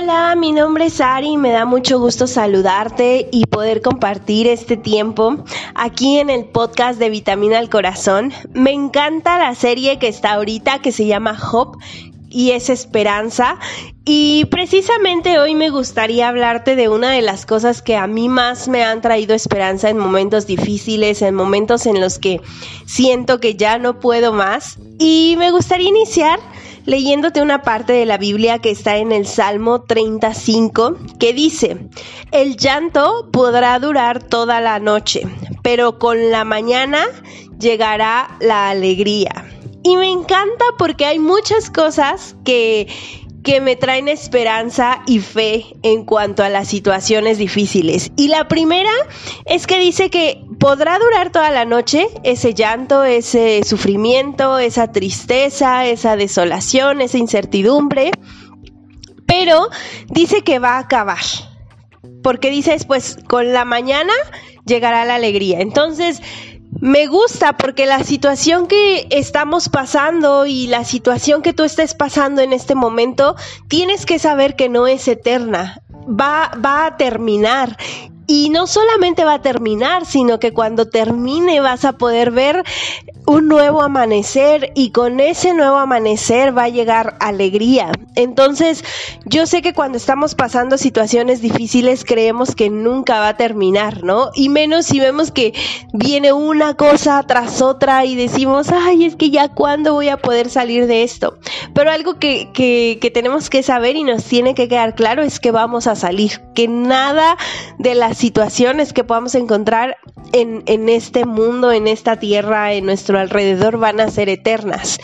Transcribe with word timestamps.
Hola, 0.00 0.36
mi 0.36 0.52
nombre 0.52 0.86
es 0.86 1.00
Ari 1.00 1.30
y 1.30 1.36
me 1.36 1.50
da 1.50 1.64
mucho 1.64 1.98
gusto 1.98 2.28
saludarte 2.28 3.28
y 3.32 3.46
poder 3.46 3.82
compartir 3.82 4.46
este 4.46 4.76
tiempo 4.76 5.44
aquí 5.74 6.18
en 6.18 6.30
el 6.30 6.44
podcast 6.44 7.00
de 7.00 7.10
Vitamina 7.10 7.58
al 7.58 7.68
Corazón. 7.68 8.32
Me 8.52 8.70
encanta 8.70 9.38
la 9.38 9.56
serie 9.56 9.98
que 9.98 10.06
está 10.06 10.34
ahorita 10.34 10.78
que 10.78 10.92
se 10.92 11.06
llama 11.06 11.36
Hope 11.50 11.78
y 12.30 12.52
es 12.52 12.70
esperanza. 12.70 13.58
Y 14.04 14.44
precisamente 14.46 15.40
hoy 15.40 15.56
me 15.56 15.70
gustaría 15.70 16.28
hablarte 16.28 16.76
de 16.76 16.88
una 16.88 17.10
de 17.10 17.22
las 17.22 17.44
cosas 17.44 17.82
que 17.82 17.96
a 17.96 18.06
mí 18.06 18.28
más 18.28 18.68
me 18.68 18.84
han 18.84 19.00
traído 19.00 19.34
esperanza 19.34 19.90
en 19.90 19.98
momentos 19.98 20.46
difíciles, 20.46 21.22
en 21.22 21.34
momentos 21.34 21.86
en 21.86 22.00
los 22.00 22.20
que 22.20 22.40
siento 22.86 23.40
que 23.40 23.56
ya 23.56 23.78
no 23.78 23.98
puedo 23.98 24.32
más. 24.32 24.78
Y 25.00 25.34
me 25.38 25.50
gustaría 25.50 25.88
iniciar 25.88 26.38
leyéndote 26.88 27.42
una 27.42 27.60
parte 27.60 27.92
de 27.92 28.06
la 28.06 28.16
Biblia 28.16 28.60
que 28.60 28.70
está 28.70 28.96
en 28.96 29.12
el 29.12 29.26
Salmo 29.26 29.82
35, 29.82 30.96
que 31.20 31.34
dice, 31.34 31.76
el 32.32 32.56
llanto 32.56 33.28
podrá 33.30 33.78
durar 33.78 34.22
toda 34.22 34.62
la 34.62 34.78
noche, 34.78 35.20
pero 35.62 35.98
con 35.98 36.30
la 36.30 36.44
mañana 36.44 37.04
llegará 37.60 38.38
la 38.40 38.70
alegría. 38.70 39.44
Y 39.82 39.98
me 39.98 40.08
encanta 40.08 40.64
porque 40.78 41.04
hay 41.04 41.18
muchas 41.18 41.70
cosas 41.70 42.36
que, 42.42 42.88
que 43.42 43.60
me 43.60 43.76
traen 43.76 44.08
esperanza 44.08 45.02
y 45.06 45.20
fe 45.20 45.66
en 45.82 46.04
cuanto 46.04 46.42
a 46.42 46.48
las 46.48 46.68
situaciones 46.68 47.38
difíciles. 47.38 48.10
Y 48.16 48.28
la 48.28 48.48
primera 48.48 48.90
es 49.46 49.66
que 49.66 49.78
dice 49.78 50.10
que 50.10 50.44
podrá 50.58 50.98
durar 50.98 51.30
toda 51.30 51.50
la 51.50 51.64
noche 51.64 52.08
ese 52.24 52.54
llanto, 52.54 53.04
ese 53.04 53.62
sufrimiento, 53.64 54.58
esa 54.58 54.90
tristeza, 54.90 55.86
esa 55.86 56.16
desolación, 56.16 57.00
esa 57.00 57.18
incertidumbre, 57.18 58.10
pero 59.26 59.68
dice 60.08 60.42
que 60.42 60.58
va 60.58 60.76
a 60.76 60.80
acabar. 60.80 61.18
Porque 62.22 62.50
dice 62.50 62.72
después, 62.72 63.18
con 63.28 63.52
la 63.52 63.64
mañana 63.64 64.12
llegará 64.66 65.04
la 65.04 65.14
alegría. 65.16 65.60
Entonces, 65.60 66.20
me 66.80 67.06
gusta 67.06 67.56
porque 67.56 67.86
la 67.86 68.04
situación 68.04 68.66
que 68.66 69.08
estamos 69.10 69.68
pasando 69.68 70.46
y 70.46 70.66
la 70.66 70.84
situación 70.84 71.42
que 71.42 71.52
tú 71.52 71.64
estés 71.64 71.94
pasando 71.94 72.40
en 72.40 72.52
este 72.52 72.74
momento, 72.74 73.36
tienes 73.68 74.06
que 74.06 74.18
saber 74.18 74.54
que 74.54 74.68
no 74.68 74.86
es 74.86 75.08
eterna. 75.08 75.82
Va, 75.90 76.52
va 76.64 76.86
a 76.86 76.96
terminar 76.96 77.76
y 78.28 78.50
no 78.50 78.66
solamente 78.66 79.24
va 79.24 79.34
a 79.34 79.42
terminar, 79.42 80.04
sino 80.04 80.38
que 80.38 80.52
cuando 80.52 80.86
termine 80.86 81.60
vas 81.60 81.86
a 81.86 81.94
poder 81.94 82.30
ver 82.30 82.62
un 83.26 83.48
nuevo 83.48 83.82
amanecer 83.82 84.70
y 84.74 84.90
con 84.90 85.18
ese 85.18 85.54
nuevo 85.54 85.76
amanecer 85.76 86.56
va 86.56 86.64
a 86.64 86.68
llegar 86.68 87.16
alegría. 87.20 87.90
Entonces, 88.16 88.84
yo 89.24 89.46
sé 89.46 89.62
que 89.62 89.72
cuando 89.72 89.96
estamos 89.96 90.34
pasando 90.34 90.76
situaciones 90.76 91.40
difíciles 91.40 92.04
creemos 92.04 92.54
que 92.54 92.68
nunca 92.68 93.18
va 93.18 93.28
a 93.28 93.36
terminar, 93.36 94.04
¿no? 94.04 94.30
Y 94.34 94.50
menos 94.50 94.86
si 94.86 95.00
vemos 95.00 95.30
que 95.30 95.54
viene 95.94 96.32
una 96.32 96.74
cosa 96.74 97.22
tras 97.26 97.62
otra 97.62 98.04
y 98.04 98.14
decimos, 98.14 98.68
ay, 98.72 99.06
es 99.06 99.16
que 99.16 99.30
ya 99.30 99.48
cuándo 99.48 99.94
voy 99.94 100.08
a 100.10 100.18
poder 100.18 100.50
salir 100.50 100.86
de 100.86 101.02
esto. 101.02 101.38
Pero 101.72 101.90
algo 101.90 102.18
que, 102.18 102.50
que, 102.52 102.98
que 103.00 103.10
tenemos 103.10 103.48
que 103.48 103.62
saber 103.62 103.96
y 103.96 104.04
nos 104.04 104.24
tiene 104.24 104.54
que 104.54 104.68
quedar 104.68 104.94
claro 104.94 105.22
es 105.22 105.40
que 105.40 105.50
vamos 105.50 105.86
a 105.86 105.96
salir, 105.96 106.42
que 106.54 106.68
nada 106.68 107.36
de 107.78 107.94
las 107.94 108.17
situaciones 108.18 108.92
que 108.92 109.04
podamos 109.04 109.34
encontrar 109.36 109.96
en, 110.32 110.64
en 110.66 110.88
este 110.88 111.24
mundo, 111.24 111.70
en 111.70 111.86
esta 111.86 112.18
tierra, 112.18 112.72
en 112.72 112.84
nuestro 112.84 113.18
alrededor 113.18 113.78
van 113.78 114.00
a 114.00 114.10
ser 114.10 114.28
eternas. 114.28 114.98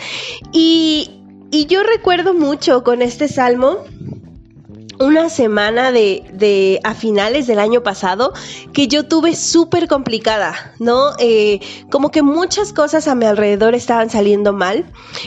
Y, 0.51 1.21
y 1.49 1.65
yo 1.65 1.81
recuerdo 1.83 2.33
mucho 2.33 2.83
con 2.83 3.01
este 3.01 3.29
salmo 3.29 3.85
una 4.99 5.29
semana 5.29 5.91
de, 5.91 6.23
de, 6.33 6.79
a 6.83 6.93
finales 6.93 7.47
del 7.47 7.59
año 7.59 7.83
pasado 7.83 8.33
que 8.73 8.87
yo 8.87 9.07
tuve 9.07 9.35
súper 9.35 9.87
complicada, 9.87 10.73
¿no? 10.79 11.11
Eh, 11.19 11.59
como 11.91 12.11
que 12.11 12.21
muchas 12.21 12.73
cosas 12.73 13.07
a 13.07 13.15
mi 13.15 13.25
alrededor 13.25 13.75
estaban 13.75 14.09
saliendo 14.09 14.53
mal. 14.53 14.85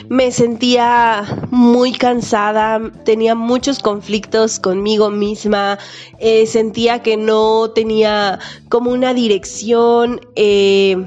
Me 0.08 0.32
sentía 0.32 1.46
muy 1.50 1.92
cansada, 1.92 2.80
tenía 3.04 3.34
muchos 3.34 3.80
conflictos 3.80 4.58
conmigo 4.58 5.10
misma, 5.10 5.78
eh, 6.18 6.46
sentía 6.46 7.02
que 7.02 7.16
no 7.16 7.70
tenía 7.70 8.38
como 8.68 8.90
una 8.90 9.14
dirección. 9.14 10.20
Eh, 10.36 11.06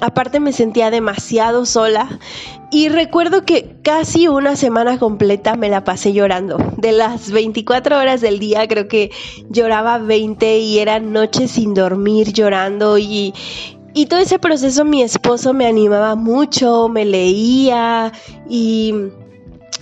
aparte 0.00 0.40
me 0.40 0.52
sentía 0.52 0.90
demasiado 0.90 1.66
sola 1.66 2.18
y 2.70 2.88
recuerdo 2.88 3.44
que 3.44 3.76
casi 3.82 4.28
una 4.28 4.54
semana 4.54 4.98
completa 4.98 5.56
me 5.56 5.70
la 5.70 5.84
pasé 5.84 6.12
llorando. 6.12 6.58
De 6.76 6.92
las 6.92 7.30
24 7.30 7.98
horas 7.98 8.20
del 8.20 8.38
día 8.38 8.68
creo 8.68 8.88
que 8.88 9.10
lloraba 9.48 9.98
20 9.98 10.58
y 10.58 10.78
eran 10.78 11.12
noches 11.12 11.52
sin 11.52 11.72
dormir 11.72 12.32
llorando 12.32 12.98
y, 12.98 13.32
y 13.94 14.06
todo 14.06 14.20
ese 14.20 14.38
proceso 14.38 14.84
mi 14.84 15.02
esposo 15.02 15.54
me 15.54 15.66
animaba 15.66 16.14
mucho, 16.14 16.88
me 16.88 17.06
leía 17.06 18.12
y, 18.50 18.94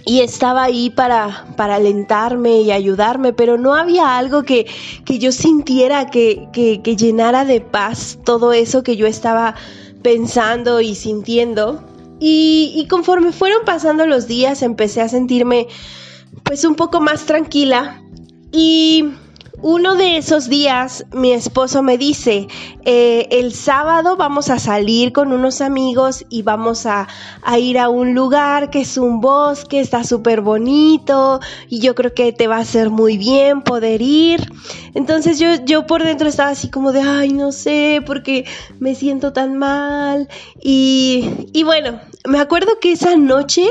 y 0.05 0.21
estaba 0.21 0.63
ahí 0.63 0.91
para, 0.91 1.47
para 1.57 1.75
alentarme 1.75 2.61
y 2.61 2.71
ayudarme, 2.71 3.33
pero 3.33 3.59
no 3.59 3.75
había 3.75 4.17
algo 4.17 4.45
que, 4.45 4.67
que 5.05 5.19
yo 5.19 5.33
sintiera 5.33 6.09
que, 6.09 6.49
que, 6.53 6.83
que 6.83 6.95
llenara 6.95 7.45
de 7.45 7.61
paz 7.61 8.21
todo 8.25 8.53
eso 8.53 8.85
que 8.85 8.97
yo 8.97 9.09
estaba 9.09 9.57
pensando 10.03 10.81
y 10.81 10.95
sintiendo. 10.95 11.83
Y, 12.19 12.87
conforme 12.89 13.33
fueron 13.33 13.65
pasando 13.65 14.07
los 14.07 14.27
días 14.27 14.63
empecé 14.63 15.03
a 15.03 15.09
sentirme 15.09 15.69
pues 16.43 16.65
un 16.65 16.75
poco 16.75 17.01
más 17.01 17.27
tranquila. 17.27 18.03
Y 18.53 19.05
uno 19.63 19.97
de 19.97 20.19
esos 20.19 20.49
días 20.49 21.05
mi 21.13 21.33
esposo 21.33 21.83
me 21.83 21.97
dice, 21.99 22.47
eh, 22.85 23.27
el 23.31 23.53
sábado 23.53 24.17
vamos 24.17 24.51
a 24.51 24.59
salir 24.59 25.13
con 25.13 25.33
unos 25.33 25.61
amigos 25.61 26.25
y 26.29 26.43
vamos 26.43 26.87
a, 26.87 27.09
a 27.43 27.59
ir 27.59 27.79
a 27.79 27.89
un 27.89 28.15
lugar 28.15 28.71
que 28.71 28.83
es 28.83 28.99
un 28.99 29.21
bosque, 29.21 29.81
está 29.81 30.05
súper 30.05 30.43
bonito 30.43 31.41
y 31.69 31.81
yo 31.81 31.95
creo 31.95 32.15
que 32.15 32.33
te 32.33 32.49
va 32.49 32.57
a 32.57 32.61
hacer 32.61 32.91
muy 32.91 33.17
bien 33.17 33.63
poder 33.63 34.03
ir. 34.03 34.41
Entonces 34.95 35.39
yo, 35.39 35.49
yo 35.65 35.87
por 35.87 36.05
dentro 36.05 36.29
estaba 36.29 36.51
así 36.51 36.71
como 36.71 36.93
de, 36.93 37.01
ay, 37.01 37.33
no 37.33 37.53
sé, 37.53 38.03
porque 38.05 38.45
me 38.79 38.95
siento 38.95 39.33
tan 39.33 39.57
mal. 39.57 40.29
Y, 40.63 41.49
y 41.53 41.63
bueno, 41.65 42.01
me 42.27 42.41
acuerdo 42.41 42.79
que 42.81 42.93
esa 42.93 43.17
noche 43.17 43.67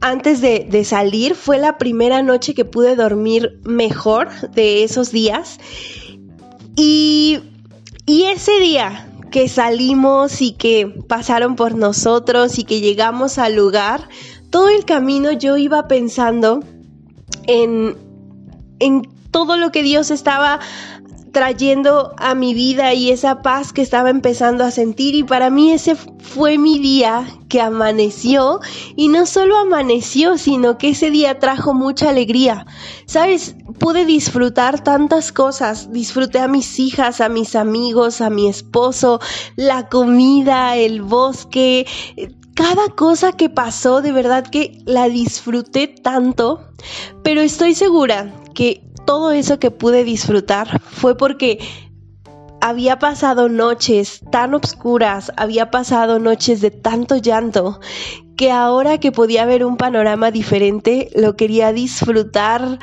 antes 0.00 0.40
de, 0.40 0.84
salir 0.84 1.34
fue 1.34 1.58
la 1.58 1.78
primera 1.78 2.22
noche 2.22 2.54
que 2.54 2.64
pude 2.64 2.96
dormir 2.96 3.60
mejor 3.64 4.28
de 4.50 4.84
esos 4.84 5.10
días. 5.10 5.58
Y, 6.76 7.40
y 8.06 8.24
ese 8.24 8.60
día 8.60 9.10
que 9.30 9.48
salimos 9.48 10.40
y 10.40 10.52
que 10.52 10.86
pasaron 11.08 11.56
por 11.56 11.74
nosotros 11.74 12.58
y 12.58 12.64
que 12.64 12.80
llegamos 12.80 13.38
al 13.38 13.56
lugar, 13.56 14.08
todo 14.50 14.68
el 14.68 14.84
camino 14.84 15.32
yo 15.32 15.56
iba 15.56 15.88
pensando 15.88 16.60
en, 17.46 17.96
en 18.78 19.02
todo 19.30 19.56
lo 19.56 19.72
que 19.72 19.82
Dios 19.82 20.10
estaba 20.10 20.60
trayendo 21.32 22.14
a 22.18 22.34
mi 22.34 22.54
vida 22.54 22.94
y 22.94 23.10
esa 23.10 23.42
paz 23.42 23.72
que 23.72 23.82
estaba 23.82 24.10
empezando 24.10 24.64
a 24.64 24.70
sentir. 24.70 25.14
Y 25.14 25.22
para 25.22 25.50
mí 25.50 25.72
ese 25.72 25.96
fue 25.96 26.58
mi 26.58 26.78
día 26.78 27.26
que 27.48 27.60
amaneció. 27.60 28.60
Y 28.96 29.08
no 29.08 29.26
solo 29.26 29.56
amaneció, 29.58 30.38
sino 30.38 30.78
que 30.78 30.90
ese 30.90 31.10
día 31.10 31.38
trajo 31.38 31.74
mucha 31.74 32.10
alegría. 32.10 32.66
Sabes, 33.06 33.56
pude 33.78 34.04
disfrutar 34.04 34.82
tantas 34.82 35.32
cosas, 35.32 35.92
disfruté 35.92 36.40
a 36.40 36.48
mis 36.48 36.78
hijas, 36.78 37.20
a 37.20 37.28
mis 37.28 37.56
amigos, 37.56 38.20
a 38.20 38.30
mi 38.30 38.48
esposo, 38.48 39.20
la 39.56 39.88
comida, 39.88 40.76
el 40.76 41.02
bosque, 41.02 41.86
cada 42.58 42.88
cosa 42.88 43.30
que 43.30 43.48
pasó, 43.48 44.02
de 44.02 44.10
verdad 44.10 44.44
que 44.44 44.82
la 44.84 45.08
disfruté 45.08 45.86
tanto, 45.86 46.60
pero 47.22 47.40
estoy 47.40 47.76
segura 47.76 48.34
que 48.52 48.82
todo 49.08 49.32
eso 49.32 49.58
que 49.58 49.70
pude 49.70 50.04
disfrutar 50.04 50.82
fue 50.82 51.16
porque 51.16 51.58
había 52.60 52.98
pasado 52.98 53.48
noches 53.48 54.20
tan 54.30 54.52
oscuras, 54.52 55.32
había 55.38 55.70
pasado 55.70 56.18
noches 56.18 56.60
de 56.60 56.70
tanto 56.70 57.16
llanto, 57.16 57.80
que 58.36 58.50
ahora 58.50 58.98
que 58.98 59.10
podía 59.10 59.46
ver 59.46 59.64
un 59.64 59.78
panorama 59.78 60.30
diferente, 60.30 61.08
lo 61.16 61.36
quería 61.36 61.72
disfrutar 61.72 62.80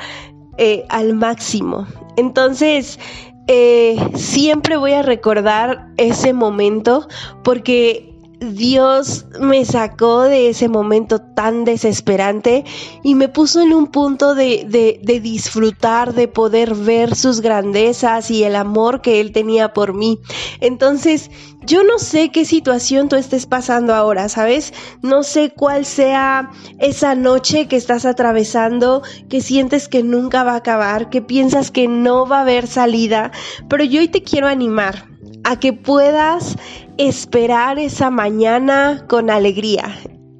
eh, 0.58 0.84
al 0.88 1.14
máximo. 1.14 1.86
Entonces, 2.16 2.98
eh, 3.46 3.96
siempre 4.14 4.76
voy 4.76 4.94
a 4.94 5.02
recordar 5.02 5.92
ese 5.96 6.32
momento 6.32 7.06
porque 7.44 8.15
Dios 8.38 9.24
me 9.40 9.64
sacó 9.64 10.22
de 10.22 10.50
ese 10.50 10.68
momento 10.68 11.20
tan 11.20 11.64
desesperante 11.64 12.64
y 13.02 13.14
me 13.14 13.28
puso 13.28 13.62
en 13.62 13.72
un 13.72 13.86
punto 13.86 14.34
de, 14.34 14.66
de, 15.02 15.20
disfrutar, 15.20 16.12
de 16.12 16.28
poder 16.28 16.74
ver 16.74 17.14
sus 17.14 17.40
grandezas 17.40 18.30
y 18.30 18.44
el 18.44 18.54
amor 18.56 19.00
que 19.00 19.20
Él 19.20 19.32
tenía 19.32 19.72
por 19.72 19.94
mí. 19.94 20.20
Entonces, 20.60 21.30
yo 21.62 21.82
no 21.82 21.98
sé 21.98 22.30
qué 22.30 22.44
situación 22.44 23.08
tú 23.08 23.16
estés 23.16 23.46
pasando 23.46 23.94
ahora, 23.94 24.28
¿sabes? 24.28 24.74
No 25.02 25.22
sé 25.22 25.50
cuál 25.56 25.86
sea 25.86 26.50
esa 26.78 27.14
noche 27.14 27.68
que 27.68 27.76
estás 27.76 28.04
atravesando, 28.04 29.02
que 29.30 29.40
sientes 29.40 29.88
que 29.88 30.02
nunca 30.02 30.44
va 30.44 30.52
a 30.52 30.56
acabar, 30.56 31.08
que 31.08 31.22
piensas 31.22 31.70
que 31.70 31.88
no 31.88 32.26
va 32.26 32.38
a 32.38 32.42
haber 32.42 32.66
salida, 32.66 33.32
pero 33.68 33.82
yo 33.82 34.00
hoy 34.00 34.08
te 34.08 34.22
quiero 34.22 34.46
animar 34.46 35.08
a 35.44 35.58
que 35.58 35.72
puedas 35.72 36.56
esperar 36.98 37.78
esa 37.78 38.10
mañana 38.10 39.04
con 39.08 39.30
alegría. 39.30 39.98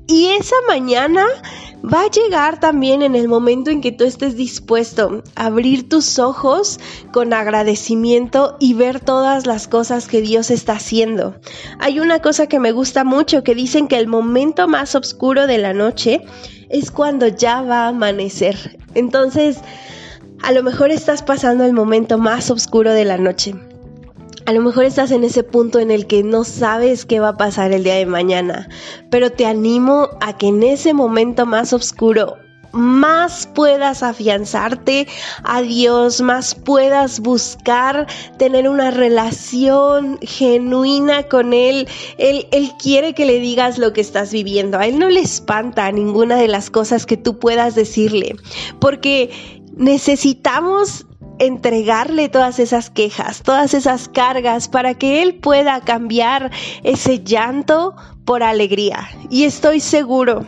Y 0.08 0.26
esa 0.28 0.54
mañana 0.68 1.26
va 1.84 2.02
a 2.02 2.10
llegar 2.10 2.60
también 2.60 3.02
en 3.02 3.16
el 3.16 3.28
momento 3.28 3.70
en 3.70 3.80
que 3.80 3.90
tú 3.90 4.04
estés 4.04 4.36
dispuesto 4.36 5.22
a 5.34 5.46
abrir 5.46 5.88
tus 5.88 6.18
ojos 6.18 6.78
con 7.12 7.32
agradecimiento 7.32 8.56
y 8.60 8.74
ver 8.74 9.00
todas 9.00 9.46
las 9.46 9.66
cosas 9.66 10.06
que 10.06 10.20
Dios 10.20 10.50
está 10.50 10.74
haciendo. 10.74 11.34
Hay 11.80 11.98
una 11.98 12.20
cosa 12.20 12.46
que 12.46 12.60
me 12.60 12.72
gusta 12.72 13.02
mucho 13.02 13.42
que 13.42 13.54
dicen 13.54 13.88
que 13.88 13.98
el 13.98 14.06
momento 14.06 14.68
más 14.68 14.94
oscuro 14.94 15.46
de 15.48 15.58
la 15.58 15.74
noche 15.74 16.22
es 16.68 16.90
cuando 16.92 17.26
ya 17.26 17.62
va 17.62 17.84
a 17.84 17.88
amanecer. 17.88 18.78
Entonces, 18.94 19.58
a 20.42 20.52
lo 20.52 20.62
mejor 20.62 20.90
estás 20.92 21.22
pasando 21.22 21.64
el 21.64 21.72
momento 21.72 22.16
más 22.16 22.50
oscuro 22.50 22.92
de 22.92 23.04
la 23.04 23.18
noche 23.18 23.54
a 24.46 24.52
lo 24.52 24.62
mejor 24.62 24.84
estás 24.84 25.10
en 25.10 25.24
ese 25.24 25.42
punto 25.42 25.80
en 25.80 25.90
el 25.90 26.06
que 26.06 26.22
no 26.22 26.44
sabes 26.44 27.04
qué 27.04 27.20
va 27.20 27.30
a 27.30 27.36
pasar 27.36 27.72
el 27.72 27.82
día 27.82 27.96
de 27.96 28.06
mañana, 28.06 28.68
pero 29.10 29.30
te 29.30 29.44
animo 29.44 30.08
a 30.20 30.38
que 30.38 30.48
en 30.48 30.62
ese 30.62 30.94
momento 30.94 31.46
más 31.46 31.72
oscuro 31.72 32.36
más 32.72 33.48
puedas 33.54 34.02
afianzarte 34.02 35.08
a 35.42 35.62
Dios, 35.62 36.20
más 36.20 36.54
puedas 36.54 37.20
buscar 37.20 38.06
tener 38.36 38.68
una 38.68 38.90
relación 38.90 40.18
genuina 40.20 41.24
con 41.24 41.54
Él. 41.54 41.88
Él. 42.18 42.46
Quiere 42.78 43.14
que 43.14 43.24
le 43.24 43.38
digas 43.40 43.78
lo 43.78 43.94
que 43.94 44.02
estás 44.02 44.30
viviendo. 44.30 44.78
A 44.78 44.86
Él 44.86 44.98
no 44.98 45.08
le 45.08 45.20
espanta 45.20 45.90
ninguna 45.90 46.36
de 46.36 46.48
las 46.48 46.68
cosas 46.68 47.06
que 47.06 47.16
tú 47.16 47.38
puedas 47.38 47.74
decirle, 47.74 48.36
porque 48.78 49.30
necesitamos 49.76 51.06
entregarle 51.38 52.28
todas 52.28 52.58
esas 52.58 52.90
quejas, 52.90 53.42
todas 53.42 53.74
esas 53.74 54.08
cargas 54.08 54.68
para 54.68 54.94
que 54.94 55.22
Él 55.22 55.34
pueda 55.34 55.80
cambiar 55.80 56.50
ese 56.82 57.22
llanto 57.22 57.94
por 58.24 58.42
alegría. 58.42 59.08
Y 59.30 59.44
estoy 59.44 59.80
seguro, 59.80 60.46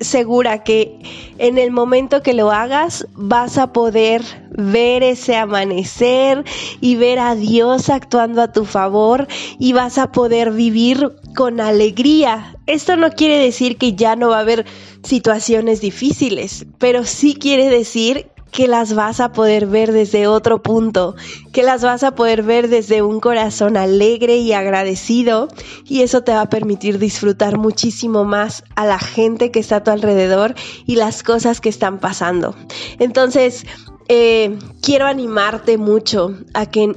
segura 0.00 0.62
que 0.62 0.98
en 1.38 1.58
el 1.58 1.70
momento 1.70 2.22
que 2.22 2.34
lo 2.34 2.50
hagas 2.50 3.06
vas 3.14 3.58
a 3.58 3.72
poder 3.72 4.22
ver 4.50 5.02
ese 5.02 5.36
amanecer 5.36 6.44
y 6.80 6.96
ver 6.96 7.18
a 7.18 7.34
Dios 7.34 7.88
actuando 7.90 8.42
a 8.42 8.52
tu 8.52 8.64
favor 8.64 9.26
y 9.58 9.72
vas 9.72 9.98
a 9.98 10.12
poder 10.12 10.52
vivir 10.52 11.12
con 11.34 11.60
alegría. 11.60 12.56
Esto 12.66 12.96
no 12.96 13.10
quiere 13.10 13.38
decir 13.38 13.76
que 13.76 13.94
ya 13.94 14.16
no 14.16 14.28
va 14.28 14.38
a 14.38 14.40
haber 14.40 14.66
situaciones 15.02 15.80
difíciles, 15.80 16.66
pero 16.78 17.04
sí 17.04 17.34
quiere 17.34 17.70
decir 17.70 18.30
que 18.50 18.68
las 18.68 18.94
vas 18.94 19.20
a 19.20 19.32
poder 19.32 19.66
ver 19.66 19.92
desde 19.92 20.26
otro 20.26 20.62
punto, 20.62 21.14
que 21.52 21.62
las 21.62 21.82
vas 21.82 22.02
a 22.02 22.14
poder 22.14 22.42
ver 22.42 22.68
desde 22.68 23.02
un 23.02 23.20
corazón 23.20 23.76
alegre 23.76 24.36
y 24.36 24.52
agradecido 24.52 25.48
y 25.84 26.02
eso 26.02 26.22
te 26.22 26.32
va 26.32 26.42
a 26.42 26.48
permitir 26.48 26.98
disfrutar 26.98 27.58
muchísimo 27.58 28.24
más 28.24 28.64
a 28.74 28.86
la 28.86 28.98
gente 28.98 29.50
que 29.50 29.60
está 29.60 29.76
a 29.76 29.84
tu 29.84 29.90
alrededor 29.90 30.54
y 30.86 30.96
las 30.96 31.22
cosas 31.22 31.60
que 31.60 31.68
están 31.68 31.98
pasando. 31.98 32.54
Entonces, 32.98 33.66
eh, 34.08 34.58
quiero 34.82 35.06
animarte 35.06 35.76
mucho 35.76 36.34
a 36.54 36.66
que 36.66 36.94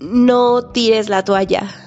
no 0.00 0.70
tires 0.72 1.08
la 1.08 1.24
toalla, 1.24 1.81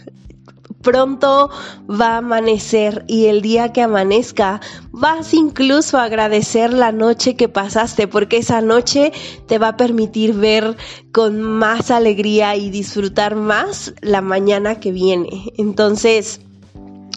pronto 0.86 1.50
va 1.90 2.14
a 2.14 2.18
amanecer 2.18 3.04
y 3.08 3.26
el 3.26 3.42
día 3.42 3.74
que 3.74 3.82
amanezca 3.82 4.62
vas 4.92 5.34
incluso 5.34 5.98
a 5.98 6.04
agradecer 6.04 6.72
la 6.72 6.94
noche 6.94 7.36
que 7.36 7.50
pasaste 7.50 8.08
porque 8.08 8.38
esa 8.38 8.62
noche 8.62 9.12
te 9.48 9.58
va 9.58 9.70
a 9.70 9.78
permitir 9.78 10.34
ver 10.34 10.78
con 11.12 11.42
más 11.42 11.90
alegría 11.92 12.56
y 12.56 12.70
disfrutar 12.70 13.36
más 13.36 13.94
la 14.02 14.22
mañana 14.22 14.80
que 14.80 14.92
viene. 14.92 15.52
Entonces, 15.58 16.40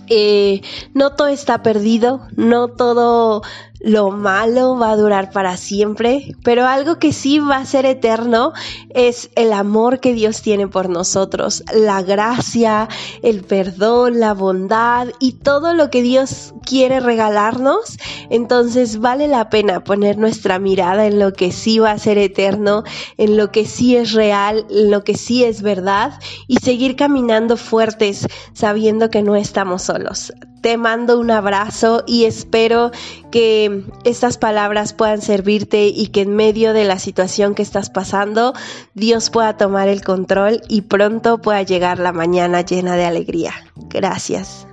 eh, 0.08 0.62
no 0.94 1.10
todo 1.14 1.28
está 1.28 1.62
perdido, 1.62 2.22
no 2.34 2.68
todo 2.68 3.42
lo 3.80 4.10
malo 4.10 4.76
va 4.76 4.90
a 4.90 4.96
durar 4.96 5.30
para 5.30 5.56
siempre, 5.56 6.34
pero 6.42 6.66
algo 6.66 6.98
que 6.98 7.12
sí 7.12 7.38
va 7.38 7.56
a 7.56 7.66
ser 7.66 7.86
eterno 7.86 8.52
es 8.90 9.30
el 9.36 9.52
amor 9.52 10.00
que 10.00 10.14
Dios 10.14 10.42
tiene 10.42 10.66
por 10.66 10.88
nosotros, 10.88 11.62
la 11.72 12.02
gracia, 12.02 12.88
el 13.22 13.42
perdón, 13.44 14.20
la 14.20 14.34
bondad 14.34 15.08
y 15.20 15.32
todo 15.32 15.74
lo 15.74 15.90
que 15.90 16.02
Dios 16.02 16.54
quiere 16.64 17.00
regalarnos. 17.00 17.98
Entonces 18.30 18.98
vale 18.98 19.28
la 19.28 19.48
pena 19.48 19.84
poner 19.84 20.18
nuestra 20.18 20.58
mirada 20.58 21.06
en 21.06 21.18
lo 21.18 21.32
que 21.32 21.52
sí 21.52 21.78
va 21.78 21.92
a 21.92 21.98
ser 21.98 22.18
eterno, 22.18 22.82
en 23.16 23.36
lo 23.36 23.50
que 23.52 23.64
sí 23.64 23.96
es 23.96 24.12
real, 24.12 24.66
en 24.70 24.90
lo 24.90 25.04
que 25.04 25.16
sí 25.16 25.44
es 25.44 25.62
verdad 25.62 26.18
y 26.46 26.56
seguir 26.56 26.96
caminando 26.96 27.56
fuertes 27.56 28.26
sabiendo 28.52 29.10
que 29.10 29.22
no 29.22 29.36
estamos 29.36 29.82
solos. 29.82 30.32
Te 30.60 30.76
mando 30.76 31.18
un 31.18 31.30
abrazo 31.30 32.04
y 32.06 32.24
espero 32.24 32.90
que 33.30 33.84
estas 34.04 34.38
palabras 34.38 34.92
puedan 34.92 35.22
servirte 35.22 35.86
y 35.86 36.08
que 36.08 36.22
en 36.22 36.34
medio 36.34 36.72
de 36.72 36.84
la 36.84 36.98
situación 36.98 37.54
que 37.54 37.62
estás 37.62 37.90
pasando, 37.90 38.54
Dios 38.94 39.30
pueda 39.30 39.56
tomar 39.56 39.88
el 39.88 40.02
control 40.02 40.62
y 40.68 40.82
pronto 40.82 41.38
pueda 41.38 41.62
llegar 41.62 41.98
la 41.98 42.12
mañana 42.12 42.62
llena 42.62 42.96
de 42.96 43.04
alegría. 43.04 43.52
Gracias. 43.88 44.66